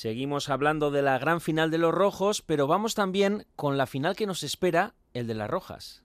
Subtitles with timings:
[0.00, 4.16] Seguimos hablando de la gran final de los rojos, pero vamos también con la final
[4.16, 6.02] que nos espera, el de las rojas.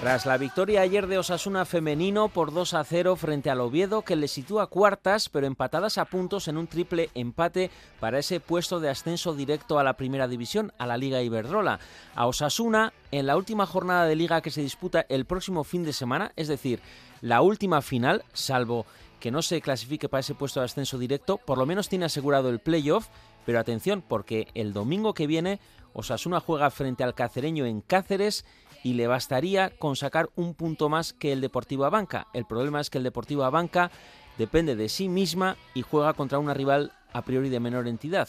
[0.00, 4.14] Tras la victoria ayer de Osasuna femenino por 2 a 0 frente al Oviedo, que
[4.14, 7.68] le sitúa cuartas, pero empatadas a puntos en un triple empate
[7.98, 11.80] para ese puesto de ascenso directo a la primera división, a la Liga Iberdrola.
[12.14, 15.92] A Osasuna, en la última jornada de liga que se disputa el próximo fin de
[15.92, 16.80] semana, es decir,
[17.20, 18.86] la última final, salvo
[19.18, 22.50] que no se clasifique para ese puesto de ascenso directo, por lo menos tiene asegurado
[22.50, 23.08] el playoff,
[23.44, 25.58] pero atención, porque el domingo que viene
[25.92, 28.44] Osasuna juega frente al cacereño en Cáceres
[28.82, 32.26] y le bastaría con sacar un punto más que el Deportivo Abanca.
[32.32, 33.90] El problema es que el Deportivo Abanca
[34.36, 38.28] depende de sí misma y juega contra una rival a priori de menor entidad,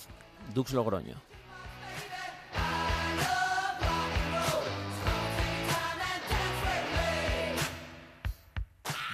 [0.54, 1.16] Dux Logroño.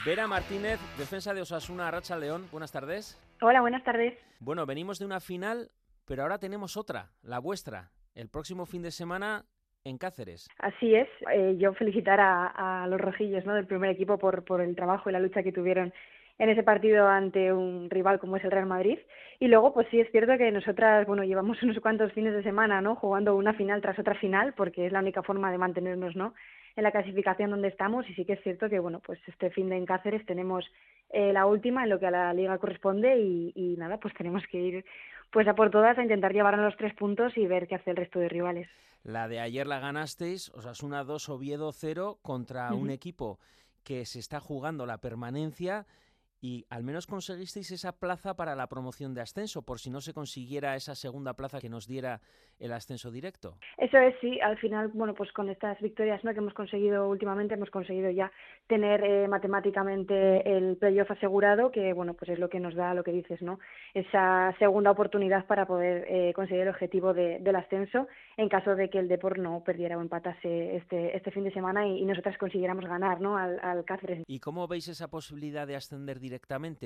[0.06, 3.18] Vera Martínez, defensa de Osasuna, Racha León, buenas tardes.
[3.42, 4.14] Hola, buenas tardes.
[4.40, 5.72] Bueno, venimos de una final,
[6.06, 7.90] pero ahora tenemos otra, la vuestra.
[8.14, 9.46] El próximo fin de semana
[9.86, 10.50] en Cáceres.
[10.60, 11.08] Así es.
[11.32, 13.54] Eh, yo felicitar a, los rojillos ¿no?
[13.54, 15.94] del primer equipo por, por el trabajo y la lucha que tuvieron
[16.38, 19.00] en ese partido ante un rival como es el Real Madrid.
[19.40, 22.82] Y luego, pues sí es cierto que nosotras, bueno, llevamos unos cuantos fines de semana,
[22.82, 22.96] ¿no?
[22.96, 26.34] Jugando una final tras otra final, porque es la única forma de mantenernos, ¿no?
[26.76, 28.10] En la clasificación donde estamos.
[28.10, 30.66] Y sí que es cierto que, bueno, pues este fin de en Cáceres tenemos
[31.12, 34.44] eh, la última en lo que a la liga corresponde y, y nada, pues tenemos
[34.48, 34.86] que ir
[35.32, 37.98] pues a por todas a intentar llevarnos los tres puntos y ver qué hace el
[37.98, 38.70] resto de rivales.
[39.06, 43.40] La de ayer la ganasteis, Osasuna 2, Oviedo 0 contra un equipo
[43.84, 45.86] que se está jugando la permanencia
[46.46, 50.14] y al menos conseguisteis esa plaza para la promoción de ascenso, por si no se
[50.14, 52.22] consiguiera esa segunda plaza que nos diera
[52.60, 53.56] el ascenso directo.
[53.80, 56.32] Eso es, sí, al final, bueno, pues con estas victorias ¿no?
[56.34, 58.32] que hemos conseguido últimamente, hemos conseguido ya
[58.68, 63.04] tener eh, matemáticamente el playoff asegurado, que bueno, pues es lo que nos da lo
[63.04, 63.60] que dices, ¿no?
[63.96, 68.08] Esa segunda oportunidad para poder eh, conseguir el objetivo del ascenso
[68.38, 71.88] en caso de que el Depor no perdiera o empatase este, este fin de semana
[71.88, 73.36] y, nosotras consiguiéramos ganar, ¿no?
[73.36, 74.24] Al, al Cáceres.
[74.28, 76.35] ¿Y cómo veis esa posibilidad de ascender directamente.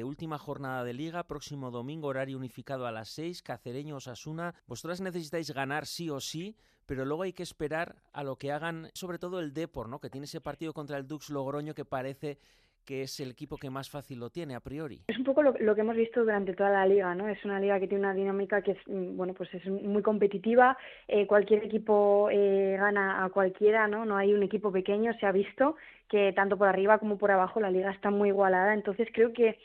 [0.04, 4.54] Última jornada de liga, próximo domingo, horario unificado a las 6, Cacereño Osasuna.
[4.68, 6.56] Vosotras necesitáis ganar sí o sí,
[6.86, 10.00] pero luego hay que esperar a lo que hagan, sobre todo el Depor, ¿no?
[10.00, 12.40] que tiene ese partido contra el Dux Logroño que parece
[12.90, 15.00] que es el equipo que más fácil lo tiene a priori.
[15.06, 17.30] Es un poco lo, que hemos visto durante toda la liga, ¿no?
[17.30, 20.76] Es una liga que tiene una dinámica que es, mm, bueno, pues es muy competitiva.
[21.08, 24.06] Eh, cualquier equipo eh, gana a cualquiera, ¿no?
[24.06, 25.76] No hay un equipo pequeño, se ha visto
[26.10, 28.74] que tanto por arriba como por abajo la liga está muy igualada.
[28.74, 29.60] Entonces creo que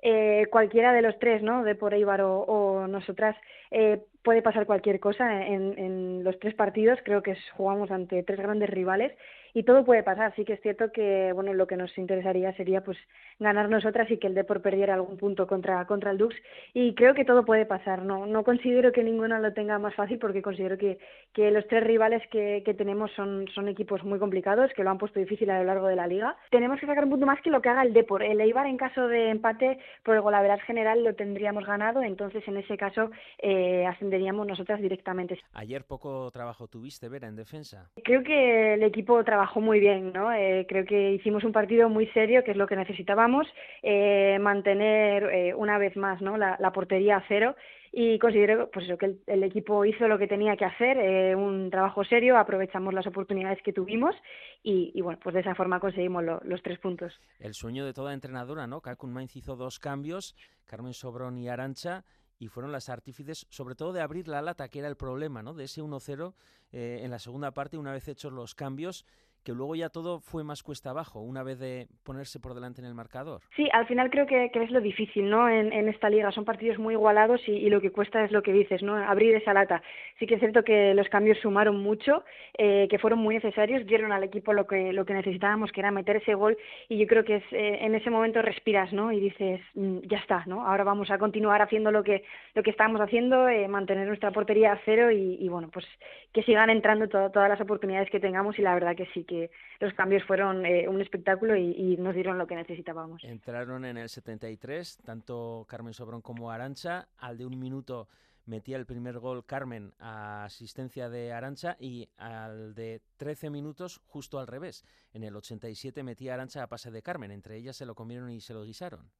[0.00, 1.64] eh, cualquiera de los tres, ¿no?
[1.64, 3.36] De por Eibar o, nosotras,
[3.72, 6.98] eh, puede pasar cualquier cosa en, los tres partidos.
[7.02, 9.10] Creo que jugamos ante tres grandes rivales
[9.54, 10.34] y todo puede pasar.
[10.36, 12.98] Sí que es cierto que bueno lo que nos interesaría sería pues
[13.38, 16.36] ganar nosotras y que el Depor perdiera algún punto contra contra el Dux
[16.74, 18.02] y creo que todo puede pasar.
[18.02, 20.98] No no considero que ninguno lo tenga más fácil porque considero que,
[21.32, 24.98] que los tres rivales que, que tenemos son son equipos muy complicados que lo han
[24.98, 26.36] puesto difícil a lo largo de la liga.
[26.50, 28.22] Tenemos que sacar un punto más que lo que haga el Depor.
[28.22, 32.58] El Eibar en caso de empate por el golaveras general lo tendríamos ganado, entonces en
[32.58, 33.86] ese caso eh,
[34.18, 35.38] ascenderíamos nosotras directamente.
[35.52, 37.90] Ayer poco trabajo tuviste, Vera, en defensa.
[38.02, 40.32] Creo que el equipo trabajó muy bien, ¿no?
[40.32, 43.46] Eh, creo que hicimos un partido muy serio, que es lo que necesitábamos,
[43.82, 46.36] eh, mantener eh, una vez más, ¿no?
[46.36, 47.56] La, portería a cero
[47.92, 52.04] y considero pues eso, que el, equipo hizo lo que tenía que hacer, un trabajo
[52.04, 54.14] serio, aprovechamos las oportunidades que tuvimos
[54.62, 57.18] y, bueno, pues de esa forma conseguimos los tres puntos.
[57.40, 58.82] El sueño de toda entrenadora, ¿no?
[58.82, 60.36] Kakun Mainz hizo dos cambios,
[60.66, 62.04] Carmen Sobrón y Arancha,
[62.38, 65.54] y fueron las artífices, sobre todo de abrir la lata, que era el problema, ¿no?
[65.54, 66.34] De ese 1-0
[66.70, 69.04] en la segunda parte, una vez hechos los cambios
[69.44, 72.86] que luego ya todo fue más cuesta abajo, una vez de ponerse por delante en
[72.86, 73.40] el marcador.
[73.56, 75.48] Sí, al final creo que, es lo difícil, ¿no?
[75.48, 78.82] En, esta liga son partidos muy igualados y, lo que cuesta es lo que dices,
[78.82, 78.96] ¿no?
[78.96, 79.82] Abrir esa lata.
[80.18, 82.24] Sí que es cierto que los cambios sumaron mucho,
[82.56, 85.90] eh, que fueron muy necesarios, dieron al equipo lo que, lo que necesitábamos, que era
[85.90, 86.56] meter ese gol,
[86.88, 89.12] y yo creo que es, eh, en ese momento respiras, ¿no?
[89.12, 90.66] Y dices, mm, ya está, ¿no?
[90.66, 92.24] Ahora vamos a continuar haciendo lo que,
[92.54, 95.86] lo que estábamos haciendo, eh, mantener nuestra portería a cero y, bueno, pues
[96.32, 99.37] que sigan entrando todas las oportunidades que tengamos y la verdad que sí, que
[99.80, 103.22] los cambios fueron eh, un espectáculo y, nos dieron lo que necesitábamos.
[103.24, 108.08] Entraron en el 73, tanto Carmen Sobrón como Arancha, al de un minuto
[108.46, 114.38] metía el primer gol Carmen a asistencia de Arancha y al de 13 minutos justo
[114.38, 114.84] al revés.
[115.12, 118.40] En el 87 metía Arancha a pase de Carmen, entre ellas se lo comieron y
[118.40, 119.10] se lo guisaron.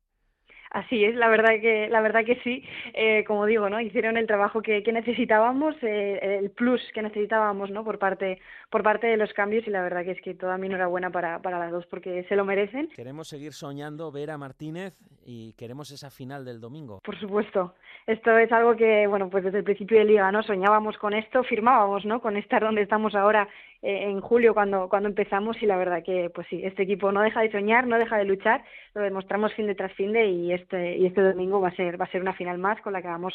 [0.71, 2.63] Así es, la verdad que, la verdad que sí.
[2.95, 3.81] Eh, como digo, ¿no?
[3.81, 7.85] Hicieron el trabajo que, necesitábamos, eh, el plus que necesitábamos, ¿no?
[7.85, 10.67] Por parte, por parte de los cambios y la verdad que es que toda mi
[10.67, 12.89] enhorabuena para, para las dos porque se lo merecen.
[12.89, 14.95] Queremos seguir soñando ver a Martínez
[15.31, 17.01] y queremos esa final del domingo.
[17.05, 17.75] Por supuesto.
[18.07, 20.43] Esto es algo que, bueno, pues desde el principio de liga, ¿no?
[20.43, 22.23] Soñábamos con esto, firmábamos, ¿no?
[22.23, 23.47] Con estar donde estamos ahora
[23.83, 27.21] eh, en julio cuando, cuando empezamos y la verdad que, pues sí, este equipo no
[27.21, 28.65] deja de soñar, no deja de luchar,
[28.95, 32.01] lo demostramos fin de tras fin de y este, y este domingo va a ser,
[32.01, 33.35] va a ser una final más con la que vamos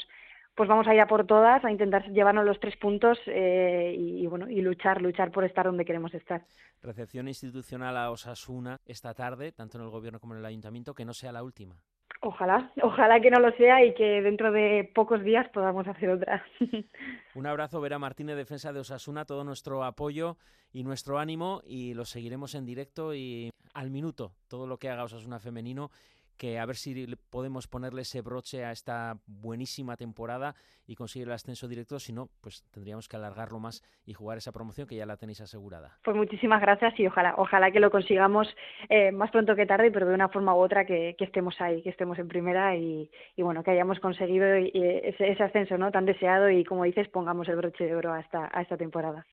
[0.56, 4.26] pues vamos a ir a por todas, a intentar llevarnos los tres puntos eh, y,
[4.28, 6.44] bueno y luchar, luchar por estar donde queremos estar.
[6.82, 11.06] Recepción institucional a Osasuna esta tarde, tanto en el gobierno como en el ayuntamiento, que
[11.06, 11.76] no sea la última.
[12.22, 16.46] Ojalá, ojalá que no lo sea y que dentro de pocos días podamos hacer otra.
[17.36, 20.38] Un abrazo, Vera Martínez, defensa de Osasuna, todo nuestro apoyo
[20.72, 25.04] y nuestro ánimo y lo seguiremos en directo y al minuto todo lo que haga
[25.04, 25.92] Osasuna femenino
[26.44, 30.56] que a ver si podemos ponerle ese broche a esta buenísima temporada
[30.86, 34.51] y conseguir el ascenso directo, si no, pues tendríamos que alargarlo más y jugar esa
[34.51, 35.98] promoción que ya la tenéis asegurada.
[36.04, 38.54] Pues muchísimas gracias y ojalá, ojalá que lo consigamos
[38.90, 41.92] eh, más pronto que tarde, pero de una forma u otra que, estemos ahí, que
[41.92, 46.84] estemos en primera y, bueno, que hayamos conseguido ese, ascenso no tan deseado y como
[46.84, 49.25] dices, pongamos el broche de oro a esta, a esta temporada.